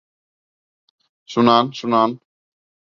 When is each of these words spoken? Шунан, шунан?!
Шунан, 1.31 1.65
шунан?! 1.77 2.11